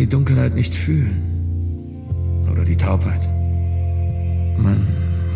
die 0.00 0.06
Dunkelheit 0.06 0.54
nicht 0.54 0.74
fühlen. 0.74 2.46
Oder 2.50 2.64
die 2.64 2.76
Taubheit. 2.76 3.20
Man, 4.56 4.86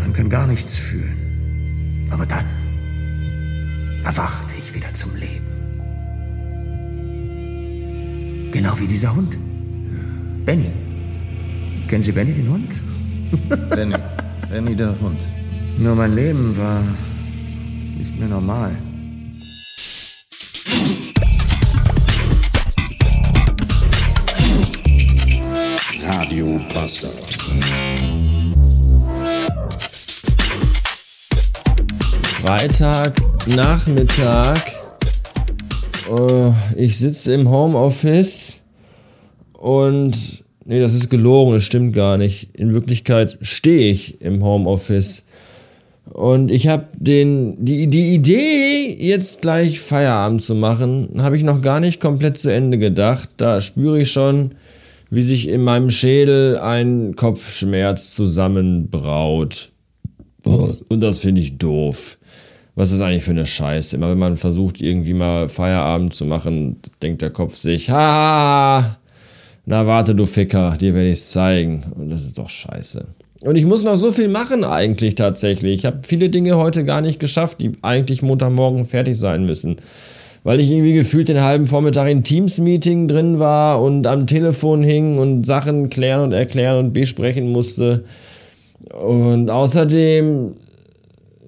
man 0.00 0.14
kann 0.14 0.30
gar 0.30 0.46
nichts 0.46 0.79
fühlen. 0.79 2.08
Aber 2.10 2.24
dann 2.24 2.46
erwachte 4.04 4.54
ich 4.58 4.74
wieder 4.74 4.92
zum 4.95 5.14
Leben. 5.16 5.45
Genau 8.53 8.79
wie 8.80 8.87
dieser 8.87 9.14
Hund. 9.14 9.37
Benny. 10.46 10.72
Kennen 11.87 12.03
Sie 12.03 12.12
Benny, 12.12 12.33
den 12.33 12.49
Hund? 12.49 12.71
Benny. 13.69 13.96
Benny, 14.51 14.74
der 14.74 14.99
Hund. 14.99 15.21
Nur 15.76 15.94
mein 15.94 16.15
Leben 16.15 16.56
war 16.56 16.83
nicht 17.98 18.19
mehr 18.19 18.28
normal. 18.28 18.74
Bastard. 26.74 27.12
Freitag, 32.42 33.15
Nachmittag. 33.55 34.60
Oh, 36.10 36.52
ich 36.77 36.98
sitze 36.98 37.32
im 37.34 37.48
Homeoffice 37.48 38.62
und. 39.52 40.42
Nee, 40.66 40.80
das 40.80 40.95
ist 40.95 41.10
gelogen, 41.10 41.52
das 41.52 41.62
stimmt 41.62 41.95
gar 41.95 42.16
nicht. 42.18 42.48
In 42.55 42.74
Wirklichkeit 42.74 43.38
stehe 43.43 43.93
ich 43.93 44.20
im 44.20 44.43
Homeoffice. 44.43 45.27
Und 46.10 46.51
ich 46.51 46.68
habe 46.68 46.87
den 46.96 47.65
die, 47.65 47.87
die 47.87 48.15
Idee, 48.15 48.96
jetzt 48.98 49.43
gleich 49.43 49.80
Feierabend 49.80 50.43
zu 50.43 50.54
machen, 50.54 51.23
habe 51.23 51.37
ich 51.37 51.43
noch 51.43 51.62
gar 51.62 51.80
nicht 51.80 52.01
komplett 52.01 52.37
zu 52.37 52.51
Ende 52.51 52.79
gedacht. 52.79 53.30
Da 53.37 53.60
spüre 53.60 54.01
ich 54.01 54.10
schon, 54.10 54.51
wie 55.14 55.23
sich 55.23 55.48
in 55.48 55.62
meinem 55.62 55.91
Schädel 55.91 56.59
ein 56.59 57.15
Kopfschmerz 57.16 58.15
zusammenbraut. 58.15 59.73
Und 60.45 61.01
das 61.01 61.20
finde 61.20 61.40
ich 61.40 61.59
doof. 61.59 62.18
Was 62.74 62.90
ist 62.90 63.01
eigentlich 63.01 63.23
für 63.23 63.30
eine 63.30 63.46
Scheiße? 63.46 63.96
Immer 63.96 64.11
wenn 64.11 64.19
man 64.19 64.37
versucht, 64.37 64.81
irgendwie 64.81 65.15
mal 65.15 65.48
Feierabend 65.48 66.15
zu 66.15 66.25
machen, 66.25 66.77
denkt 67.03 67.23
der 67.23 67.31
Kopf 67.31 67.57
sich, 67.57 67.89
ha, 67.91 68.98
na 69.65 69.87
warte 69.87 70.15
du 70.15 70.27
Ficker, 70.27 70.77
dir 70.79 70.95
werde 70.95 71.11
ich's 71.11 71.31
zeigen. 71.31 71.85
Und 71.95 72.11
das 72.11 72.27
ist 72.27 72.37
doch 72.39 72.48
scheiße. 72.48 73.07
Und 73.42 73.57
ich 73.57 73.65
muss 73.65 73.83
noch 73.83 73.97
so 73.97 74.11
viel 74.11 74.29
machen 74.29 74.65
eigentlich 74.65 75.15
tatsächlich. 75.15 75.75
Ich 75.75 75.87
habe 75.87 76.01
viele 76.03 76.31
Dinge 76.31 76.57
heute 76.57 76.85
gar 76.85 77.01
nicht 77.01 77.20
geschafft, 77.20 77.61
die 77.61 77.73
eigentlich 77.83 78.23
Montagmorgen 78.23 78.87
fertig 78.87 79.19
sein 79.19 79.45
müssen. 79.45 79.77
Weil 80.45 80.61
ich 80.61 80.70
irgendwie 80.70 80.92
gefühlt 80.92 81.28
den 81.28 81.42
halben 81.42 81.67
Vormittag 81.67 82.09
in 82.11 82.23
Teams-Meeting 82.23 83.09
drin 83.09 83.39
war 83.39 83.81
und 83.83 84.06
am 84.06 84.27
Telefon 84.27 84.83
hing 84.83 85.17
und 85.19 85.45
Sachen 85.45 85.89
klären 85.89 86.20
und 86.20 86.33
erklären 86.33 86.84
und 86.84 86.92
besprechen 86.92 87.51
musste. 87.51 88.05
Und 89.03 89.48
außerdem, 89.48 90.56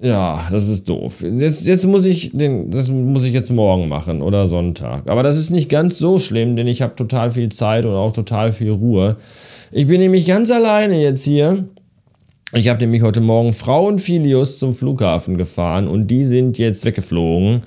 ja, 0.01 0.47
das 0.49 0.67
ist 0.67 0.89
doof. 0.89 1.21
Jetzt, 1.21 1.67
jetzt 1.67 1.85
muss 1.85 2.05
ich 2.05 2.31
den, 2.33 2.71
das 2.71 2.89
muss 2.89 3.23
ich 3.23 3.33
jetzt 3.33 3.51
morgen 3.51 3.87
machen 3.87 4.23
oder 4.23 4.47
Sonntag. 4.47 5.07
Aber 5.07 5.21
das 5.21 5.37
ist 5.37 5.51
nicht 5.51 5.69
ganz 5.69 5.99
so 5.99 6.17
schlimm, 6.17 6.55
denn 6.55 6.65
ich 6.65 6.81
habe 6.81 6.95
total 6.95 7.29
viel 7.29 7.49
Zeit 7.49 7.85
und 7.85 7.93
auch 7.93 8.13
total 8.13 8.51
viel 8.51 8.71
Ruhe. 8.71 9.17
Ich 9.71 9.85
bin 9.85 9.99
nämlich 9.99 10.25
ganz 10.25 10.49
alleine 10.49 10.99
jetzt 10.99 11.23
hier. 11.23 11.65
Ich 12.53 12.67
habe 12.67 12.79
nämlich 12.79 13.03
heute 13.03 13.21
Morgen 13.21 13.53
Frau 13.53 13.85
und 13.85 14.01
Filius 14.01 14.57
zum 14.57 14.73
Flughafen 14.73 15.37
gefahren 15.37 15.87
und 15.87 16.07
die 16.07 16.23
sind 16.23 16.57
jetzt 16.57 16.83
weggeflogen 16.83 17.61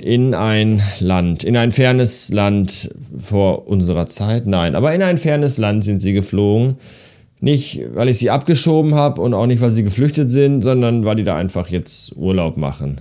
in 0.00 0.34
ein 0.34 0.82
Land, 1.00 1.44
in 1.44 1.56
ein 1.56 1.72
fernes 1.72 2.32
Land 2.32 2.90
vor 3.18 3.68
unserer 3.68 4.06
Zeit. 4.06 4.46
Nein, 4.46 4.74
aber 4.74 4.94
in 4.94 5.02
ein 5.02 5.18
fernes 5.18 5.58
Land 5.58 5.84
sind 5.84 6.00
sie 6.00 6.12
geflogen. 6.12 6.76
Nicht, 7.40 7.82
weil 7.94 8.08
ich 8.08 8.18
sie 8.18 8.30
abgeschoben 8.30 8.94
habe 8.94 9.20
und 9.20 9.34
auch 9.34 9.46
nicht, 9.46 9.60
weil 9.60 9.70
sie 9.70 9.82
geflüchtet 9.82 10.30
sind, 10.30 10.62
sondern 10.62 11.04
weil 11.04 11.16
die 11.16 11.24
da 11.24 11.36
einfach 11.36 11.68
jetzt 11.68 12.16
Urlaub 12.16 12.56
machen. 12.56 13.00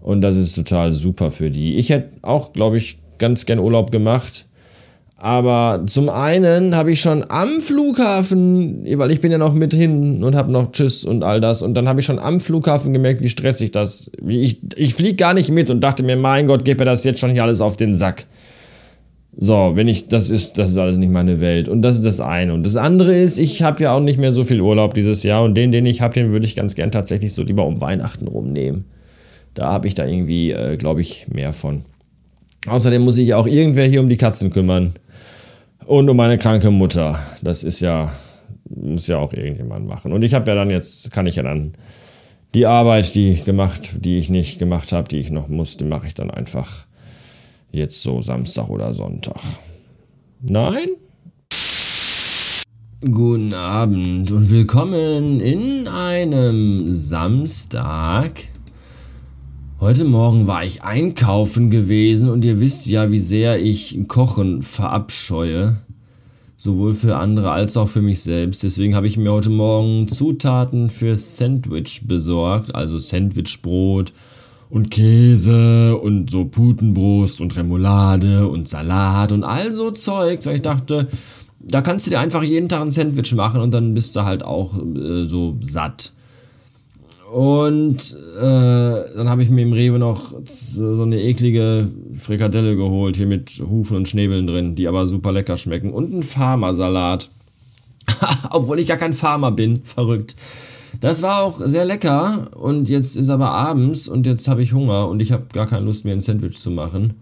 Und 0.00 0.20
das 0.20 0.36
ist 0.36 0.54
total 0.54 0.92
super 0.92 1.30
für 1.30 1.50
die. 1.50 1.76
Ich 1.76 1.90
hätte 1.90 2.10
auch, 2.22 2.52
glaube 2.52 2.78
ich, 2.78 2.98
ganz 3.18 3.46
gern 3.46 3.58
Urlaub 3.58 3.90
gemacht. 3.90 4.46
Aber 5.20 5.82
zum 5.86 6.08
einen 6.10 6.76
habe 6.76 6.92
ich 6.92 7.00
schon 7.00 7.24
am 7.28 7.60
Flughafen, 7.60 8.86
weil 8.98 9.10
ich 9.10 9.20
bin 9.20 9.32
ja 9.32 9.38
noch 9.38 9.52
mit 9.52 9.74
hin 9.74 10.22
und 10.22 10.36
habe 10.36 10.52
noch 10.52 10.70
Tschüss 10.70 11.04
und 11.04 11.24
all 11.24 11.40
das. 11.40 11.60
Und 11.60 11.74
dann 11.74 11.88
habe 11.88 11.98
ich 11.98 12.06
schon 12.06 12.20
am 12.20 12.38
Flughafen 12.38 12.92
gemerkt, 12.92 13.20
wie 13.20 13.28
stressig 13.28 13.72
das. 13.72 14.12
Wie 14.22 14.42
ich 14.42 14.60
ich 14.76 14.94
fliege 14.94 15.16
gar 15.16 15.34
nicht 15.34 15.50
mit 15.50 15.70
und 15.70 15.80
dachte 15.80 16.04
mir, 16.04 16.16
mein 16.16 16.46
Gott, 16.46 16.64
geht 16.64 16.78
mir 16.78 16.84
das 16.84 17.02
jetzt 17.02 17.18
schon 17.18 17.32
hier 17.32 17.42
alles 17.42 17.60
auf 17.60 17.74
den 17.74 17.96
Sack. 17.96 18.26
So, 19.36 19.72
wenn 19.74 19.88
ich, 19.88 20.06
das 20.06 20.30
ist, 20.30 20.56
das 20.56 20.68
ist 20.68 20.78
alles 20.78 20.98
nicht 20.98 21.10
meine 21.10 21.40
Welt. 21.40 21.68
Und 21.68 21.82
das 21.82 21.96
ist 21.96 22.04
das 22.04 22.20
eine. 22.20 22.54
Und 22.54 22.64
das 22.64 22.76
andere 22.76 23.16
ist, 23.16 23.38
ich 23.38 23.62
habe 23.62 23.82
ja 23.82 23.92
auch 23.92 24.00
nicht 24.00 24.18
mehr 24.18 24.32
so 24.32 24.44
viel 24.44 24.60
Urlaub 24.60 24.94
dieses 24.94 25.24
Jahr. 25.24 25.42
Und 25.42 25.56
den, 25.56 25.72
den 25.72 25.84
ich 25.84 26.00
habe, 26.00 26.14
den 26.14 26.30
würde 26.30 26.46
ich 26.46 26.54
ganz 26.54 26.76
gern 26.76 26.92
tatsächlich 26.92 27.34
so 27.34 27.42
lieber 27.42 27.66
um 27.66 27.80
Weihnachten 27.80 28.28
rumnehmen. 28.28 28.84
Da 29.54 29.72
habe 29.72 29.88
ich 29.88 29.94
da 29.94 30.06
irgendwie, 30.06 30.52
äh, 30.52 30.76
glaube 30.76 31.00
ich, 31.00 31.26
mehr 31.26 31.52
von. 31.52 31.82
Außerdem 32.68 33.02
muss 33.02 33.16
sich 33.16 33.34
auch 33.34 33.48
irgendwer 33.48 33.86
hier 33.86 34.00
um 34.00 34.08
die 34.08 34.16
Katzen 34.16 34.50
kümmern. 34.50 34.94
Und 35.86 36.08
um 36.08 36.16
meine 36.16 36.38
kranke 36.38 36.70
Mutter. 36.70 37.18
Das 37.42 37.62
ist 37.62 37.80
ja, 37.80 38.12
muss 38.68 39.06
ja 39.06 39.18
auch 39.18 39.32
irgendjemand 39.32 39.86
machen. 39.86 40.12
Und 40.12 40.22
ich 40.22 40.34
habe 40.34 40.50
ja 40.50 40.54
dann 40.54 40.70
jetzt, 40.70 41.10
kann 41.12 41.26
ich 41.26 41.36
ja 41.36 41.42
dann 41.42 41.72
die 42.54 42.66
Arbeit, 42.66 43.14
die 43.14 43.42
gemacht, 43.42 43.92
die 44.00 44.18
ich 44.18 44.28
nicht 44.28 44.58
gemacht 44.58 44.92
habe, 44.92 45.08
die 45.08 45.18
ich 45.18 45.30
noch 45.30 45.48
muss, 45.48 45.76
die 45.76 45.84
mache 45.84 46.06
ich 46.06 46.14
dann 46.14 46.30
einfach 46.30 46.86
jetzt 47.70 48.02
so 48.02 48.22
Samstag 48.22 48.68
oder 48.68 48.94
Sonntag. 48.94 49.40
Nein? 50.40 50.88
Guten 53.00 53.54
Abend 53.54 54.32
und 54.32 54.50
willkommen 54.50 55.40
in 55.40 55.86
einem 55.86 56.86
Samstag. 56.88 58.48
Heute 59.80 60.04
Morgen 60.04 60.48
war 60.48 60.64
ich 60.64 60.82
einkaufen 60.82 61.70
gewesen 61.70 62.30
und 62.30 62.44
ihr 62.44 62.58
wisst 62.58 62.88
ja, 62.88 63.12
wie 63.12 63.20
sehr 63.20 63.62
ich 63.62 63.96
Kochen 64.08 64.62
verabscheue. 64.62 65.76
Sowohl 66.56 66.94
für 66.94 67.16
andere 67.16 67.52
als 67.52 67.76
auch 67.76 67.88
für 67.88 68.02
mich 68.02 68.20
selbst. 68.20 68.64
Deswegen 68.64 68.96
habe 68.96 69.06
ich 69.06 69.16
mir 69.16 69.30
heute 69.30 69.50
Morgen 69.50 70.08
Zutaten 70.08 70.90
für 70.90 71.14
Sandwich 71.14 72.08
besorgt. 72.08 72.74
Also 72.74 72.98
Sandwichbrot 72.98 74.12
und 74.68 74.90
Käse 74.90 75.96
und 75.96 76.28
so 76.28 76.46
Putenbrust 76.46 77.40
und 77.40 77.56
Remoulade 77.56 78.48
und 78.48 78.66
Salat 78.66 79.30
und 79.30 79.44
all 79.44 79.70
so 79.70 79.92
Zeug. 79.92 80.42
So 80.42 80.50
ich 80.50 80.62
dachte, 80.62 81.06
da 81.60 81.82
kannst 81.82 82.04
du 82.04 82.10
dir 82.10 82.18
einfach 82.18 82.42
jeden 82.42 82.68
Tag 82.68 82.80
ein 82.80 82.90
Sandwich 82.90 83.32
machen 83.32 83.60
und 83.60 83.72
dann 83.72 83.94
bist 83.94 84.16
du 84.16 84.24
halt 84.24 84.44
auch 84.44 84.76
äh, 84.76 85.26
so 85.26 85.56
satt. 85.60 86.14
Und 87.32 88.16
äh, 88.38 89.14
dann 89.16 89.28
habe 89.28 89.42
ich 89.42 89.50
mir 89.50 89.62
im 89.62 89.72
Rewe 89.72 89.98
noch 89.98 90.32
so 90.44 91.02
eine 91.02 91.20
eklige 91.20 91.88
Frikadelle 92.16 92.74
geholt, 92.74 93.16
hier 93.16 93.26
mit 93.26 93.62
Hufen 93.68 93.96
und 93.98 94.08
Schnäbeln 94.08 94.46
drin, 94.46 94.74
die 94.74 94.88
aber 94.88 95.06
super 95.06 95.32
lecker 95.32 95.58
schmecken. 95.58 95.92
Und 95.92 96.10
einen 96.12 96.22
Farmersalat. 96.22 97.28
Obwohl 98.50 98.78
ich 98.78 98.86
gar 98.86 98.96
kein 98.96 99.12
Farmer 99.12 99.50
bin, 99.50 99.82
verrückt. 99.84 100.36
Das 101.00 101.20
war 101.20 101.42
auch 101.42 101.60
sehr 101.60 101.84
lecker 101.84 102.48
und 102.56 102.88
jetzt 102.88 103.16
ist 103.16 103.28
aber 103.28 103.50
abends 103.50 104.08
und 104.08 104.24
jetzt 104.24 104.48
habe 104.48 104.62
ich 104.62 104.72
Hunger 104.72 105.08
und 105.08 105.20
ich 105.20 105.30
habe 105.30 105.46
gar 105.52 105.66
keine 105.66 105.84
Lust 105.84 106.04
mehr 106.04 106.14
ein 106.14 106.22
Sandwich 106.22 106.58
zu 106.58 106.70
machen. 106.70 107.14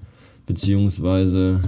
Beziehungsweise 0.47 1.61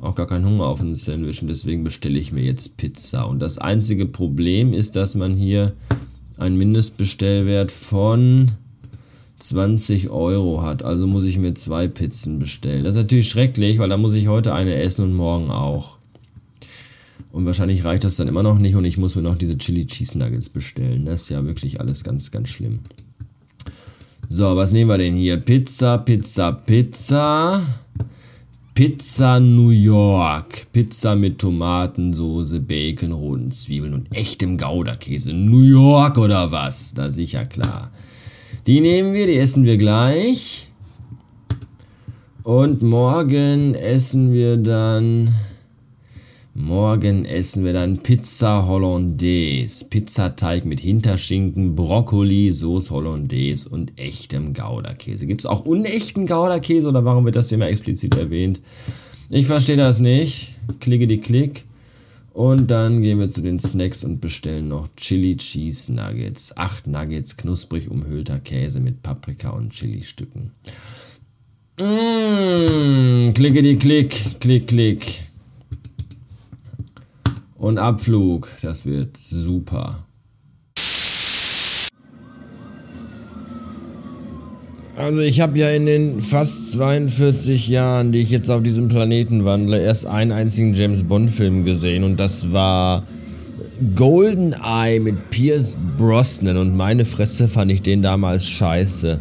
auch 0.00 0.14
gar 0.14 0.26
keinen 0.26 0.46
Hunger 0.46 0.64
auf 0.64 0.80
ein 0.80 0.94
Sandwich 0.94 1.42
und 1.42 1.48
deswegen 1.48 1.84
bestelle 1.84 2.18
ich 2.18 2.32
mir 2.32 2.42
jetzt 2.42 2.78
Pizza. 2.78 3.28
Und 3.28 3.40
das 3.40 3.58
einzige 3.58 4.06
Problem 4.06 4.72
ist, 4.72 4.96
dass 4.96 5.14
man 5.14 5.34
hier 5.34 5.74
einen 6.42 6.58
Mindestbestellwert 6.58 7.72
von 7.72 8.52
20 9.38 10.10
Euro 10.10 10.62
hat. 10.62 10.82
Also 10.82 11.06
muss 11.06 11.24
ich 11.24 11.38
mir 11.38 11.54
zwei 11.54 11.88
Pizzen 11.88 12.38
bestellen. 12.38 12.84
Das 12.84 12.94
ist 12.94 13.02
natürlich 13.02 13.28
schrecklich, 13.28 13.78
weil 13.78 13.88
da 13.88 13.96
muss 13.96 14.14
ich 14.14 14.28
heute 14.28 14.54
eine 14.54 14.74
essen 14.74 15.06
und 15.06 15.14
morgen 15.14 15.50
auch. 15.50 15.98
Und 17.32 17.46
wahrscheinlich 17.46 17.84
reicht 17.84 18.04
das 18.04 18.16
dann 18.16 18.28
immer 18.28 18.42
noch 18.42 18.58
nicht 18.58 18.76
und 18.76 18.84
ich 18.84 18.98
muss 18.98 19.16
mir 19.16 19.22
noch 19.22 19.36
diese 19.36 19.56
Chili 19.56 19.86
Cheese 19.86 20.18
Nuggets 20.18 20.50
bestellen. 20.50 21.06
Das 21.06 21.22
ist 21.22 21.28
ja 21.30 21.44
wirklich 21.44 21.80
alles 21.80 22.04
ganz, 22.04 22.30
ganz 22.30 22.50
schlimm. 22.50 22.80
So, 24.28 24.56
was 24.56 24.72
nehmen 24.72 24.90
wir 24.90 24.98
denn 24.98 25.14
hier? 25.14 25.38
Pizza, 25.38 25.98
Pizza, 25.98 26.52
Pizza. 26.52 27.62
Pizza 28.74 29.38
New 29.38 29.68
York. 29.68 30.66
Pizza 30.72 31.14
mit 31.14 31.38
Tomatensoße, 31.38 32.58
Bacon, 32.60 33.12
roten 33.12 33.50
Zwiebeln 33.50 33.92
und 33.92 34.16
echtem 34.16 34.56
Gouda-Käse. 34.56 35.34
New 35.34 35.60
York 35.60 36.16
oder 36.16 36.50
was? 36.52 36.94
Da 36.94 37.12
sicher 37.12 37.44
klar. 37.44 37.90
Die 38.66 38.80
nehmen 38.80 39.12
wir, 39.12 39.26
die 39.26 39.36
essen 39.36 39.66
wir 39.66 39.76
gleich. 39.76 40.70
Und 42.44 42.80
morgen 42.80 43.74
essen 43.74 44.32
wir 44.32 44.56
dann. 44.56 45.28
Morgen 46.54 47.24
essen 47.24 47.64
wir 47.64 47.72
dann 47.72 47.98
Pizza 47.98 48.66
Hollandaise. 48.66 49.86
Pizzateig 49.88 50.66
mit 50.66 50.80
Hinterschinken, 50.80 51.74
Brokkoli, 51.74 52.52
Sauce 52.52 52.90
Hollandaise 52.90 53.66
und 53.66 53.98
echtem 53.98 54.52
Gouda-Käse. 54.52 55.26
Gibt 55.26 55.40
es 55.40 55.46
auch 55.46 55.64
unechten 55.64 56.26
Gouda-Käse 56.26 56.90
oder 56.90 57.06
warum 57.06 57.24
wird 57.24 57.36
das 57.36 57.48
hier 57.48 57.56
immer 57.56 57.68
explizit 57.68 58.16
erwähnt? 58.16 58.60
Ich 59.30 59.46
verstehe 59.46 59.78
das 59.78 59.98
nicht. 59.98 60.50
klicke 60.78 61.06
die 61.06 61.20
Klick. 61.20 61.64
Und 62.34 62.70
dann 62.70 63.00
gehen 63.00 63.18
wir 63.18 63.30
zu 63.30 63.40
den 63.40 63.58
Snacks 63.58 64.04
und 64.04 64.20
bestellen 64.20 64.68
noch 64.68 64.88
Chili 64.96 65.38
Cheese 65.38 65.94
Nuggets. 65.94 66.54
Acht 66.58 66.86
Nuggets, 66.86 67.38
knusprig 67.38 67.90
umhüllter 67.90 68.38
Käse 68.40 68.80
mit 68.80 69.02
Paprika 69.02 69.50
und 69.50 69.70
Chili-Stücken. 69.70 70.50
Mmh, 71.78 73.32
klicke 73.32 73.62
die 73.62 73.76
Klick, 73.76 74.38
klick, 74.38 74.66
klick. 74.66 75.31
Und 77.62 77.78
Abflug, 77.78 78.48
das 78.60 78.86
wird 78.86 79.16
super. 79.16 80.04
Also 84.96 85.20
ich 85.20 85.40
habe 85.40 85.56
ja 85.56 85.70
in 85.70 85.86
den 85.86 86.22
fast 86.22 86.72
42 86.72 87.68
Jahren, 87.68 88.10
die 88.10 88.18
ich 88.18 88.30
jetzt 88.30 88.50
auf 88.50 88.64
diesem 88.64 88.88
Planeten 88.88 89.44
wandle, 89.44 89.80
erst 89.80 90.06
einen 90.06 90.32
einzigen 90.32 90.74
James 90.74 91.04
Bond-Film 91.04 91.64
gesehen 91.64 92.02
und 92.02 92.18
das 92.18 92.50
war 92.50 93.04
Golden 93.94 94.54
Eye 94.54 94.98
mit 94.98 95.30
Pierce 95.30 95.76
Brosnan 95.96 96.56
und 96.56 96.76
meine 96.76 97.04
Fresse 97.04 97.46
fand 97.46 97.70
ich 97.70 97.80
den 97.82 98.02
damals 98.02 98.44
scheiße. 98.44 99.20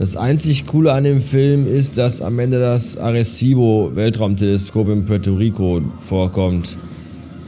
Das 0.00 0.16
einzig 0.16 0.66
Coole 0.66 0.92
an 0.92 1.04
dem 1.04 1.22
Film 1.22 1.68
ist, 1.72 1.96
dass 1.98 2.20
am 2.20 2.40
Ende 2.40 2.58
das 2.58 2.98
Arecibo 2.98 3.92
Weltraumteleskop 3.94 4.88
in 4.88 5.06
Puerto 5.06 5.34
Rico 5.36 5.80
vorkommt. 6.00 6.76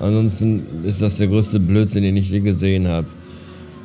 Ansonsten 0.00 0.62
ist 0.84 1.02
das 1.02 1.18
der 1.18 1.26
größte 1.26 1.58
Blödsinn, 1.58 2.02
den 2.02 2.16
ich 2.16 2.30
je 2.30 2.40
gesehen 2.40 2.86
habe. 2.86 3.06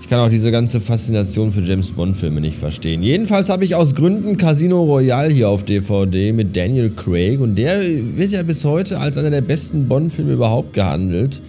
Ich 0.02 0.10
kann 0.10 0.20
auch 0.20 0.30
diese 0.30 0.52
ganze 0.52 0.82
Faszination 0.82 1.54
für 1.54 1.62
James 1.62 1.94
Bond-Filme 1.94 2.42
nicht 2.42 2.58
verstehen. 2.58 3.02
Jedenfalls 3.02 3.50
habe 3.50 3.64
ich 3.66 3.74
aus 3.74 3.96
Gründen 3.96 4.38
Casino 4.38 4.84
Royale 4.84 5.34
hier 5.34 5.50
auf 5.50 5.64
DVD 5.64 6.34
mit 6.34 6.56
Daniel 6.56 6.92
Craig 6.92 7.40
und 7.40 7.56
der 7.56 7.82
wird 7.82 8.32
ja 8.32 8.44
bis 8.44 8.66
heute 8.66 9.00
als 9.00 9.18
einer 9.18 9.32
der 9.32 9.42
besten 9.42 9.88
Bond-Filme 9.88 10.34
überhaupt 10.34 10.74
gehandelt. 10.74 11.42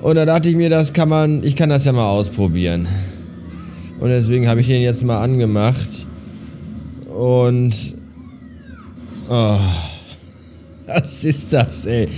Und 0.00 0.14
da 0.14 0.24
dachte 0.24 0.48
ich 0.48 0.56
mir, 0.56 0.70
das 0.70 0.92
kann 0.92 1.08
man, 1.08 1.42
ich 1.44 1.54
kann 1.56 1.68
das 1.68 1.84
ja 1.84 1.92
mal 1.92 2.08
ausprobieren. 2.08 2.86
Und 4.00 4.08
deswegen 4.08 4.48
habe 4.48 4.60
ich 4.60 4.68
den 4.68 4.82
jetzt 4.82 5.04
mal 5.04 5.22
angemacht. 5.22 6.06
Und. 7.08 7.94
Oh, 9.28 9.58
was 10.86 11.24
ist 11.24 11.52
das, 11.52 11.86
ey? 11.86 12.08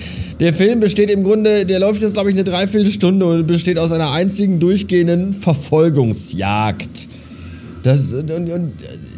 Der 0.40 0.52
Film 0.52 0.81
besteht 0.81 1.11
im 1.11 1.25
Grunde, 1.25 1.64
der 1.64 1.78
läuft 1.78 2.02
jetzt 2.02 2.14
glaube 2.14 2.31
ich 2.31 2.37
eine 2.37 2.44
Dreiviertelstunde 2.44 3.26
und 3.26 3.46
besteht 3.46 3.78
aus 3.78 3.93
einer 3.93 4.11
einzigen 4.11 4.61
durchgehenden 4.61 5.34
Verfolgungsjagd. 5.34 7.08
Das, 7.82 8.14
und, 8.14 8.31
und, 8.31 8.72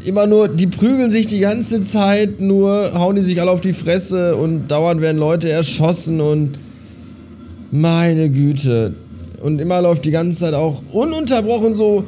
immer 0.05 0.27
nur, 0.27 0.49
die 0.49 0.67
prügeln 0.67 1.13
sich 1.13 1.29
die 1.29 1.39
ganze 1.39 1.83
Zeit, 1.83 2.41
nur 2.41 2.93
hauen 2.95 3.15
die 3.15 3.23
sich 3.23 3.41
alle 3.41 3.53
auf 3.53 3.61
die 3.61 3.73
Fresse 3.73 4.35
und 4.35 4.69
dauernd 4.69 5.01
werden 5.01 5.19
Leute 5.19 5.49
erschossen 5.49 6.21
und 6.21 6.59
meine 7.71 8.29
Güte. 8.29 8.95
Und 9.41 9.61
immer 9.61 9.81
läuft 9.81 10.05
die 10.05 10.11
ganze 10.11 10.41
Zeit 10.41 10.55
auch 10.55 10.83
ununterbrochen 10.93 11.77
so 11.77 12.05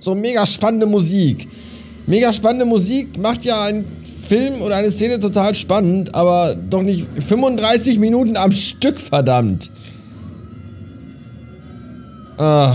so 0.00 0.14
mega 0.14 0.46
spannende 0.46 0.86
Musik. 0.86 1.48
Mega 2.06 2.32
spannende 2.32 2.64
Musik 2.66 3.18
macht 3.18 3.44
ja 3.44 3.64
ein 3.64 3.84
Film 4.28 4.54
oder 4.62 4.76
eine 4.76 4.90
Szene 4.90 5.20
total 5.20 5.54
spannend, 5.54 6.14
aber 6.14 6.54
doch 6.54 6.82
nicht 6.82 7.06
35 7.28 7.98
Minuten 7.98 8.36
am 8.36 8.52
Stück, 8.52 9.00
verdammt. 9.00 9.70
Ah. 12.38 12.74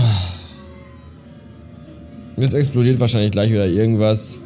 Jetzt 2.36 2.54
explodiert 2.54 2.98
wahrscheinlich 2.98 3.32
gleich 3.32 3.50
wieder 3.50 3.66
irgendwas. 3.66 4.40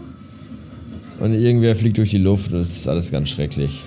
Und 1.18 1.32
irgendwer 1.32 1.74
fliegt 1.74 1.96
durch 1.96 2.10
die 2.10 2.18
Luft 2.18 2.52
und 2.52 2.58
es 2.58 2.76
ist 2.76 2.88
alles 2.88 3.10
ganz 3.10 3.30
schrecklich. 3.30 3.84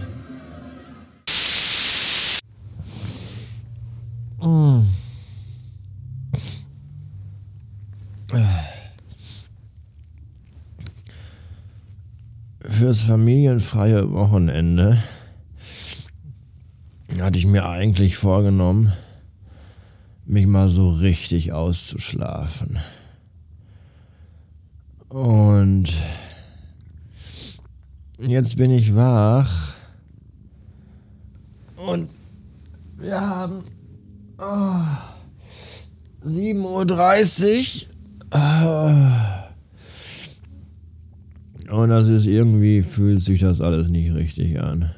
Fürs 12.70 13.02
familienfreie 13.02 14.12
Wochenende 14.12 15.02
hatte 17.20 17.40
ich 17.40 17.46
mir 17.46 17.68
eigentlich 17.68 18.18
vorgenommen, 18.18 18.94
mich 20.26 20.46
mal 20.46 20.70
so 20.70 20.92
richtig 20.92 21.52
auszuschlafen. 21.52 22.80
Und 25.10 25.92
jetzt 28.20 28.58
bin 28.58 28.72
ich 28.72 28.96
wach 28.96 29.74
und 31.76 32.10
wir 32.98 33.20
haben 33.20 33.64
oh, 34.38 34.84
7.30 36.24 37.88
Uhr. 37.88 38.40
Oh. 38.40 39.29
Und 41.70 41.90
das 41.90 42.10
ist 42.10 42.26
irgendwie, 42.26 42.82
fühlt 42.82 43.22
sich 43.22 43.42
das 43.42 43.62
alles 43.62 43.90
nicht 43.90 44.14
richtig 44.14 44.60
an. 44.60 44.92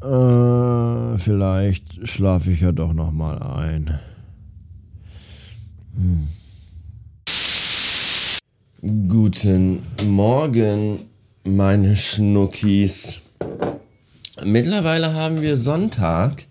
Äh, 0.00 1.18
vielleicht 1.18 2.08
schlafe 2.08 2.52
ich 2.52 2.60
ja 2.60 2.70
doch 2.70 2.92
noch 2.92 3.10
mal 3.10 3.42
ein. 3.42 3.98
Hm. 5.96 6.28
Guten 9.08 9.82
Morgen, 10.06 11.00
meine 11.44 11.96
Schnuckis. 11.96 13.20
Mittlerweile 14.44 15.14
haben 15.14 15.40
wir 15.40 15.56
Sonntag 15.56 16.46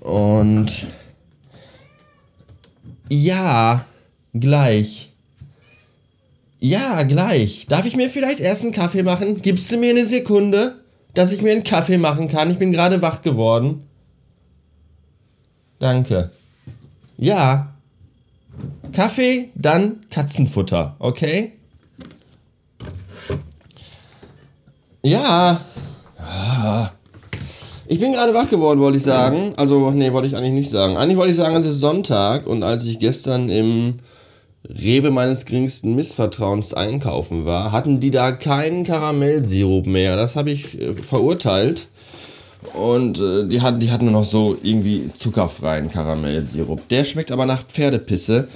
und 0.00 0.86
ja, 3.08 3.86
gleich. 4.34 5.15
Ja, 6.66 7.04
gleich. 7.04 7.66
Darf 7.68 7.86
ich 7.86 7.94
mir 7.94 8.10
vielleicht 8.10 8.40
erst 8.40 8.64
einen 8.64 8.72
Kaffee 8.72 9.04
machen? 9.04 9.40
Gibst 9.40 9.70
du 9.70 9.76
mir 9.76 9.90
eine 9.90 10.04
Sekunde, 10.04 10.80
dass 11.14 11.30
ich 11.30 11.40
mir 11.40 11.52
einen 11.52 11.62
Kaffee 11.62 11.96
machen 11.96 12.26
kann? 12.26 12.50
Ich 12.50 12.58
bin 12.58 12.72
gerade 12.72 13.00
wach 13.02 13.22
geworden. 13.22 13.84
Danke. 15.78 16.32
Ja. 17.18 17.72
Kaffee, 18.92 19.50
dann 19.54 20.00
Katzenfutter, 20.10 20.96
okay? 20.98 21.52
Ja. 25.04 25.60
Ich 27.86 28.00
bin 28.00 28.12
gerade 28.12 28.34
wach 28.34 28.50
geworden, 28.50 28.80
wollte 28.80 28.98
ich 28.98 29.04
sagen. 29.04 29.52
Also, 29.56 29.92
nee, 29.92 30.12
wollte 30.12 30.26
ich 30.26 30.34
eigentlich 30.34 30.52
nicht 30.52 30.70
sagen. 30.70 30.96
Eigentlich 30.96 31.16
wollte 31.16 31.30
ich 31.30 31.36
sagen, 31.36 31.54
es 31.54 31.64
ist 31.64 31.78
Sonntag 31.78 32.48
und 32.48 32.64
als 32.64 32.82
ich 32.82 32.98
gestern 32.98 33.50
im 33.50 33.98
Rewe 34.68 35.10
meines 35.10 35.44
geringsten 35.44 35.94
Missvertrauens 35.94 36.74
einkaufen 36.74 37.44
war, 37.44 37.72
hatten 37.72 38.00
die 38.00 38.10
da 38.10 38.32
keinen 38.32 38.84
Karamellsirup 38.84 39.86
mehr. 39.86 40.16
Das 40.16 40.36
habe 40.36 40.50
ich 40.50 40.80
äh, 40.80 40.94
verurteilt. 40.94 41.88
Und 42.74 43.20
äh, 43.20 43.46
die, 43.46 43.60
hatten, 43.60 43.80
die 43.80 43.90
hatten 43.90 44.06
nur 44.06 44.12
noch 44.12 44.24
so 44.24 44.56
irgendwie 44.62 45.10
zuckerfreien 45.14 45.90
Karamellsirup. 45.90 46.88
Der 46.88 47.04
schmeckt 47.04 47.30
aber 47.30 47.46
nach 47.46 47.64
Pferdepisse. 47.64 48.48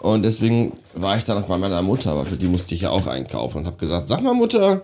Und 0.00 0.22
deswegen 0.22 0.72
war 0.94 1.18
ich 1.18 1.24
da 1.24 1.34
noch 1.34 1.46
bei 1.46 1.58
meiner 1.58 1.82
Mutter, 1.82 2.16
weil 2.16 2.24
für 2.24 2.36
die 2.36 2.46
musste 2.46 2.74
ich 2.74 2.82
ja 2.82 2.90
auch 2.90 3.06
einkaufen. 3.06 3.58
Und 3.58 3.66
habe 3.66 3.76
gesagt, 3.76 4.08
sag 4.08 4.22
mal 4.22 4.32
Mutter, 4.32 4.82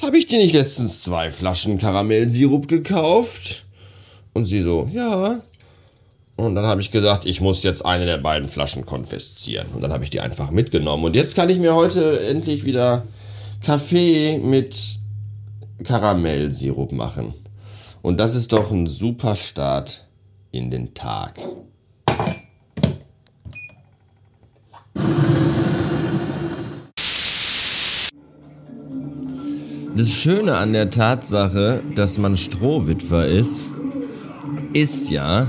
habe 0.00 0.16
ich 0.16 0.26
dir 0.26 0.38
nicht 0.38 0.54
letztens 0.54 1.02
zwei 1.02 1.30
Flaschen 1.30 1.78
Karamellsirup 1.78 2.66
gekauft? 2.66 3.64
Und 4.32 4.46
sie 4.46 4.62
so, 4.62 4.88
ja. 4.92 5.40
Und 6.46 6.54
dann 6.54 6.66
habe 6.66 6.80
ich 6.80 6.90
gesagt, 6.90 7.24
ich 7.26 7.40
muss 7.40 7.62
jetzt 7.62 7.84
eine 7.84 8.06
der 8.06 8.18
beiden 8.18 8.48
Flaschen 8.48 8.86
konfiszieren. 8.86 9.68
Und 9.74 9.82
dann 9.82 9.92
habe 9.92 10.04
ich 10.04 10.10
die 10.10 10.20
einfach 10.20 10.50
mitgenommen. 10.50 11.04
Und 11.04 11.16
jetzt 11.16 11.34
kann 11.34 11.48
ich 11.48 11.58
mir 11.58 11.74
heute 11.74 12.20
endlich 12.26 12.64
wieder 12.64 13.04
Kaffee 13.62 14.38
mit 14.38 14.76
Karamellsirup 15.84 16.92
machen. 16.92 17.34
Und 18.02 18.18
das 18.18 18.34
ist 18.34 18.52
doch 18.52 18.70
ein 18.70 18.86
super 18.86 19.36
Start 19.36 20.06
in 20.50 20.70
den 20.70 20.94
Tag. 20.94 21.38
Das 29.94 30.10
Schöne 30.10 30.56
an 30.56 30.72
der 30.72 30.90
Tatsache, 30.90 31.82
dass 31.94 32.18
man 32.18 32.36
Strohwitwer 32.36 33.26
ist, 33.26 33.70
ist 34.72 35.10
ja, 35.10 35.46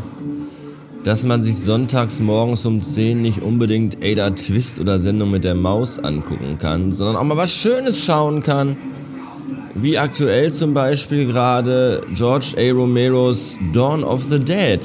dass 1.04 1.26
man 1.26 1.44
sich 1.44 1.58
sonntags 1.58 2.20
morgens 2.20 2.66
um 2.66 2.82
10 2.82 3.22
nicht 3.22 3.42
unbedingt 3.42 3.98
Ada 4.04 4.30
Twist 4.32 4.80
oder 4.80 5.00
Sendung 5.00 5.32
mit 5.32 5.44
der 5.44 5.56
Maus 5.56 6.00
angucken 6.00 6.58
kann, 6.60 6.92
sondern 6.92 7.18
auch 7.18 7.24
mal 7.24 7.38
was 7.38 7.54
Schönes 7.54 8.00
schauen 8.00 8.42
kann. 8.42 8.78
Wie 9.76 9.98
aktuell 9.98 10.52
zum 10.52 10.74
Beispiel 10.74 11.26
gerade 11.26 12.02
George 12.14 12.54
A. 12.58 12.72
Romeros 12.72 13.58
Dawn 13.74 14.04
of 14.04 14.26
the 14.30 14.40
Dead. 14.40 14.80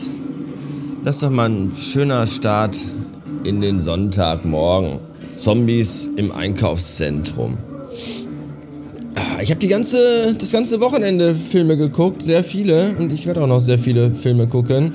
Das 1.05 1.17
ist 1.17 1.23
doch 1.23 1.31
mal 1.31 1.49
ein 1.49 1.73
schöner 1.79 2.27
Start 2.27 2.77
in 3.45 3.61
den 3.61 3.81
Sonntagmorgen. 3.81 4.99
Zombies 5.37 6.11
im 6.17 6.33
Einkaufszentrum. 6.33 7.59
Ja, 9.15 9.41
ich 9.41 9.51
habe 9.51 9.65
ganze, 9.69 10.35
das 10.37 10.51
ganze 10.51 10.81
Wochenende 10.81 11.35
Filme 11.35 11.77
geguckt, 11.77 12.23
sehr 12.23 12.43
viele. 12.43 12.97
Und 12.99 13.13
ich 13.13 13.27
werde 13.27 13.43
auch 13.43 13.47
noch 13.47 13.61
sehr 13.61 13.79
viele 13.79 14.11
Filme 14.11 14.49
gucken. 14.49 14.95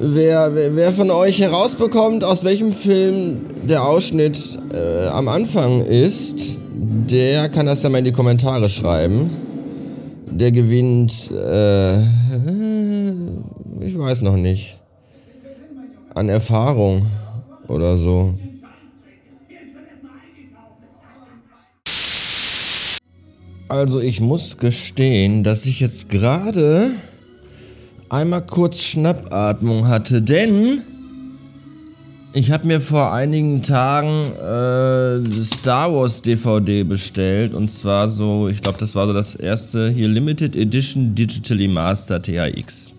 Wer, 0.00 0.52
wer, 0.76 0.92
von 0.92 1.10
euch 1.10 1.40
herausbekommt, 1.40 2.22
aus 2.22 2.44
welchem 2.44 2.72
Film 2.72 3.40
der 3.64 3.84
Ausschnitt 3.84 4.56
äh, 4.72 5.08
am 5.08 5.26
Anfang 5.26 5.80
ist, 5.80 6.60
der 6.72 7.48
kann 7.48 7.66
das 7.66 7.82
ja 7.82 7.88
mal 7.88 7.98
in 7.98 8.04
die 8.04 8.12
Kommentare 8.12 8.68
schreiben. 8.68 9.28
Der 10.30 10.52
gewinnt, 10.52 11.32
äh, 11.32 11.98
ich 13.80 13.98
weiß 13.98 14.22
noch 14.22 14.36
nicht, 14.36 14.78
an 16.14 16.28
Erfahrung 16.28 17.06
oder 17.66 17.96
so. 17.96 18.34
Also 23.66 23.98
ich 23.98 24.20
muss 24.20 24.58
gestehen, 24.58 25.42
dass 25.42 25.66
ich 25.66 25.80
jetzt 25.80 26.08
gerade 26.08 26.92
einmal 28.10 28.42
kurz 28.42 28.80
Schnappatmung 28.80 29.88
hatte, 29.88 30.22
denn 30.22 30.82
ich 32.34 32.50
habe 32.50 32.66
mir 32.66 32.80
vor 32.80 33.12
einigen 33.12 33.62
Tagen 33.62 34.32
äh, 34.36 35.42
Star 35.42 35.92
Wars 35.92 36.22
DVD 36.22 36.84
bestellt 36.84 37.54
und 37.54 37.70
zwar 37.70 38.08
so, 38.08 38.48
ich 38.48 38.62
glaube, 38.62 38.78
das 38.78 38.94
war 38.94 39.06
so 39.06 39.12
das 39.12 39.34
erste 39.34 39.88
hier 39.90 40.08
Limited 40.08 40.54
Edition 40.54 41.14
Digitally 41.14 41.68
Master 41.68 42.20
THX. 42.20 42.92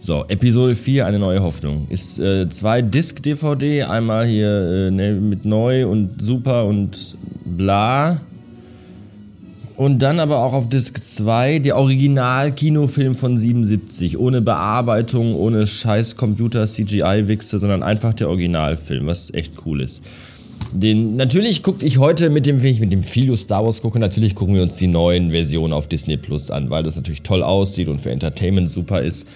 So, 0.00 0.24
Episode 0.28 0.74
4, 0.74 1.06
eine 1.06 1.18
neue 1.18 1.42
Hoffnung. 1.42 1.86
Ist 1.88 2.18
äh, 2.18 2.48
zwei 2.48 2.82
Disc-DVD, 2.82 3.84
einmal 3.84 4.26
hier 4.26 4.48
äh, 4.48 4.90
ne, 4.90 5.12
mit 5.14 5.44
neu 5.44 5.86
und 5.86 6.22
super 6.22 6.64
und 6.64 7.16
bla. 7.44 8.20
Und 9.76 10.00
dann 10.00 10.20
aber 10.20 10.38
auch 10.38 10.54
auf 10.54 10.68
Disc 10.70 10.98
2 11.02 11.58
der 11.58 11.76
Original-Kinofilm 11.76 13.14
von 13.14 13.36
77. 13.36 14.18
Ohne 14.18 14.40
Bearbeitung, 14.40 15.34
ohne 15.34 15.66
scheiß 15.66 16.16
Computer-CGI-Wichse, 16.16 17.58
sondern 17.58 17.82
einfach 17.82 18.14
der 18.14 18.30
Originalfilm, 18.30 19.06
was 19.06 19.32
echt 19.34 19.52
cool 19.66 19.82
ist. 19.82 20.02
Den, 20.72 21.16
natürlich 21.16 21.62
gucke 21.62 21.84
ich 21.84 21.98
heute 21.98 22.30
mit 22.30 22.46
dem, 22.46 22.62
wenn 22.62 22.70
ich 22.70 22.80
mit 22.80 22.90
dem 22.90 23.02
Filio 23.02 23.36
Star 23.36 23.64
Wars 23.64 23.82
gucke, 23.82 23.98
natürlich 23.98 24.34
gucken 24.34 24.54
wir 24.54 24.62
uns 24.62 24.78
die 24.78 24.86
neuen 24.86 25.30
Versionen 25.30 25.74
auf 25.74 25.86
Disney 25.86 26.16
Plus 26.16 26.50
an, 26.50 26.70
weil 26.70 26.82
das 26.82 26.96
natürlich 26.96 27.22
toll 27.22 27.42
aussieht 27.42 27.88
und 27.88 28.00
für 28.00 28.10
Entertainment 28.10 28.70
super 28.70 29.02
ist. 29.02 29.28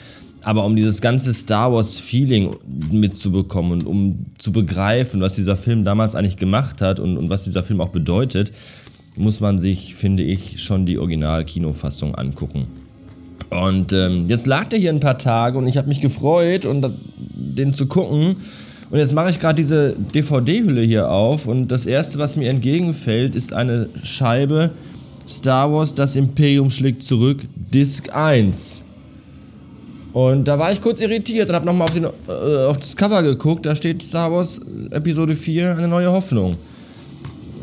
Aber 0.43 0.65
um 0.65 0.75
dieses 0.75 1.03
ganze 1.03 1.35
Star 1.35 1.71
Wars 1.73 2.01
Feeling 2.01 2.57
mitzubekommen 2.91 3.73
und 3.73 3.87
um 3.87 4.25
zu 4.39 4.53
begreifen, 4.53 5.21
was 5.21 5.37
dieser 5.37 5.57
Film 5.57 5.85
damals 5.85 6.15
eigentlich 6.15 6.39
gemacht 6.39 6.81
hat 6.81 6.99
und, 6.99 7.19
und 7.19 7.29
was 7.29 7.45
dieser 7.45 7.63
Film 7.63 7.83
auch 7.83 7.91
bedeutet, 7.91 8.53
muss 9.17 9.41
man 9.41 9.59
sich, 9.59 9.95
finde 9.95 10.23
ich, 10.23 10.63
schon 10.63 10.87
die 10.87 10.99
Original-Kinofassung 10.99 12.15
angucken. 12.15 12.67
Und 13.51 13.93
ähm, 13.93 14.27
jetzt 14.29 14.47
lag 14.47 14.69
der 14.69 14.79
hier 14.79 14.91
ein 14.91 15.01
paar 15.01 15.19
Tage 15.19 15.59
und 15.59 15.67
ich 15.67 15.77
habe 15.77 15.89
mich 15.89 16.01
gefreut, 16.01 16.65
und 16.65 16.87
den 17.17 17.75
zu 17.75 17.87
gucken. 17.87 18.37
Und 18.91 18.99
jetzt 18.99 19.15
mache 19.15 19.31
ich 19.31 19.39
gerade 19.39 19.57
diese 19.57 19.95
DVD-Hülle 20.15 20.83
hier 20.83 21.11
auf 21.11 21.47
und 21.47 21.69
das 21.69 21.87
erste, 21.87 22.19
was 22.19 22.37
mir 22.37 22.51
entgegenfällt, 22.51 23.35
ist 23.35 23.53
eine 23.53 23.89
Scheibe 24.03 24.71
Star 25.29 25.73
Wars 25.73 25.95
Das 25.95 26.17
Imperium 26.17 26.71
schlägt 26.71 27.03
zurück, 27.03 27.47
Disc 27.55 28.13
1. 28.13 28.85
Und 30.13 30.49
da 30.49 30.59
war 30.59 30.73
ich 30.73 30.81
kurz 30.81 31.01
irritiert 31.01 31.49
und 31.49 31.55
habe 31.55 31.67
nochmal 31.67 31.89
auf, 31.89 31.97
äh, 31.97 32.65
auf 32.67 32.79
das 32.79 32.97
Cover 32.97 33.23
geguckt. 33.23 33.65
Da 33.65 33.77
steht 33.77 34.03
Star 34.03 34.33
Wars 34.33 34.61
Episode 34.91 35.37
4, 35.37 35.77
eine 35.77 35.87
neue 35.87 36.11
Hoffnung. 36.11 36.57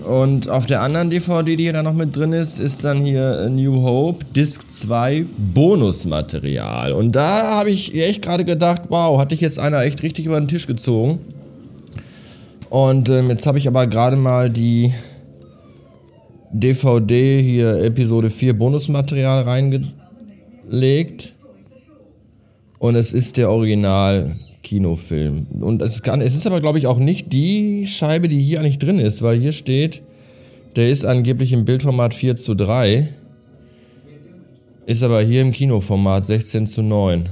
Und 0.07 0.49
auf 0.49 0.65
der 0.65 0.81
anderen 0.81 1.09
DVD, 1.09 1.57
die 1.57 1.63
hier 1.63 1.73
da 1.73 1.83
noch 1.83 1.93
mit 1.93 2.15
drin 2.15 2.31
ist, 2.31 2.59
ist 2.59 2.85
dann 2.85 3.05
hier 3.05 3.49
New 3.49 3.83
Hope 3.83 4.23
Disc 4.33 4.71
2 4.71 5.25
Bonusmaterial. 5.53 6.93
Und 6.93 7.11
da 7.11 7.57
habe 7.57 7.71
ich 7.71 7.93
echt 7.93 8.21
gerade 8.21 8.45
gedacht, 8.45 8.83
wow, 8.87 9.19
hatte 9.19 9.35
ich 9.35 9.41
jetzt 9.41 9.59
einer 9.59 9.81
echt 9.81 10.01
richtig 10.03 10.25
über 10.25 10.39
den 10.39 10.47
Tisch 10.47 10.65
gezogen. 10.65 11.19
Und 12.69 13.09
ähm, 13.09 13.29
jetzt 13.29 13.45
habe 13.47 13.57
ich 13.57 13.67
aber 13.67 13.85
gerade 13.87 14.15
mal 14.15 14.49
die 14.49 14.93
DVD 16.53 17.41
hier 17.41 17.83
Episode 17.83 18.29
4 18.29 18.57
Bonusmaterial 18.57 19.43
reingelegt. 19.43 21.33
Und 22.79 22.95
es 22.95 23.11
ist 23.11 23.35
der 23.35 23.49
Original 23.49 24.37
Kinofilm. 24.67 25.47
Und 25.61 25.81
es, 25.81 26.03
kann, 26.03 26.19
es 26.19 26.35
ist 26.35 26.45
aber, 26.45 26.59
glaube 26.59 26.77
ich, 26.77 26.87
auch 26.87 26.99
nicht 26.99 27.31
die 27.31 27.87
Scheibe, 27.87 28.27
die 28.27 28.41
hier 28.41 28.59
eigentlich 28.59 28.79
drin 28.79 28.99
ist, 28.99 29.21
weil 29.21 29.39
hier 29.39 29.53
steht, 29.53 30.01
der 30.75 30.89
ist 30.89 31.05
angeblich 31.05 31.53
im 31.53 31.63
Bildformat 31.63 32.13
4 32.13 32.35
zu 32.35 32.53
3, 32.53 33.07
ist 34.85 35.03
aber 35.03 35.21
hier 35.21 35.41
im 35.41 35.53
Kinoformat 35.53 36.25
16 36.25 36.67
zu 36.67 36.81
9. 36.81 37.29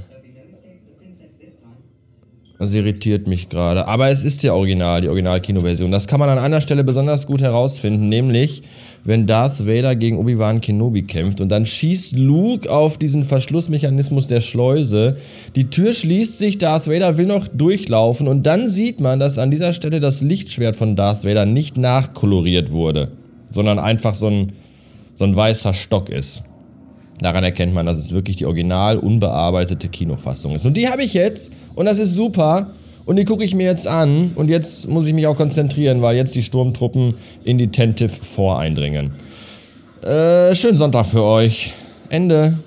Das 2.58 2.72
irritiert 2.72 3.26
mich 3.26 3.50
gerade. 3.50 3.86
Aber 3.86 4.08
es 4.08 4.24
ist 4.24 4.42
ja 4.42 4.54
Original, 4.54 5.02
die 5.02 5.08
Original-Kinoversion. 5.08 5.92
Das 5.92 6.06
kann 6.06 6.20
man 6.20 6.30
an 6.30 6.38
einer 6.38 6.62
Stelle 6.62 6.84
besonders 6.84 7.26
gut 7.26 7.42
herausfinden, 7.42 8.08
nämlich 8.08 8.62
wenn 9.04 9.26
Darth 9.26 9.66
Vader 9.66 9.94
gegen 9.94 10.18
Obi-Wan 10.18 10.62
Kenobi 10.62 11.02
kämpft 11.02 11.40
und 11.40 11.50
dann 11.50 11.66
schießt 11.66 12.18
Luke 12.18 12.70
auf 12.70 12.98
diesen 12.98 13.24
Verschlussmechanismus 13.24 14.26
der 14.26 14.40
Schleuse. 14.40 15.18
Die 15.54 15.70
Tür 15.70 15.92
schließt 15.92 16.38
sich, 16.38 16.58
Darth 16.58 16.88
Vader 16.88 17.18
will 17.18 17.26
noch 17.26 17.46
durchlaufen 17.46 18.26
und 18.26 18.46
dann 18.46 18.68
sieht 18.68 19.00
man, 19.00 19.20
dass 19.20 19.38
an 19.38 19.50
dieser 19.50 19.74
Stelle 19.74 20.00
das 20.00 20.22
Lichtschwert 20.22 20.76
von 20.76 20.96
Darth 20.96 21.24
Vader 21.24 21.44
nicht 21.44 21.76
nachkoloriert 21.76 22.72
wurde, 22.72 23.12
sondern 23.52 23.78
einfach 23.78 24.14
so 24.14 24.28
ein, 24.28 24.52
so 25.14 25.24
ein 25.24 25.36
weißer 25.36 25.74
Stock 25.74 26.08
ist. 26.08 26.42
Daran 27.20 27.44
erkennt 27.44 27.72
man, 27.72 27.86
dass 27.86 27.96
es 27.96 28.12
wirklich 28.12 28.36
die 28.36 28.46
original 28.46 28.98
unbearbeitete 28.98 29.88
Kinofassung 29.88 30.54
ist. 30.54 30.66
Und 30.66 30.76
die 30.76 30.88
habe 30.88 31.02
ich 31.02 31.14
jetzt 31.14 31.52
und 31.74 31.86
das 31.86 31.98
ist 31.98 32.14
super. 32.14 32.68
Und 33.06 33.16
die 33.16 33.24
gucke 33.24 33.44
ich 33.44 33.54
mir 33.54 33.66
jetzt 33.66 33.86
an 33.86 34.32
und 34.34 34.48
jetzt 34.48 34.88
muss 34.88 35.06
ich 35.06 35.14
mich 35.14 35.26
auch 35.26 35.36
konzentrieren, 35.36 36.02
weil 36.02 36.16
jetzt 36.16 36.34
die 36.34 36.42
Sturmtruppen 36.42 37.14
in 37.44 37.56
die 37.56 37.68
Tentive 37.68 38.08
voreindringen. 38.08 39.12
Äh, 40.02 40.54
schönen 40.54 40.76
Sonntag 40.76 41.06
für 41.06 41.22
euch. 41.22 41.72
Ende. 42.10 42.58